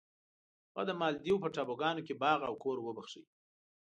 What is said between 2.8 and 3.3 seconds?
وبخښی.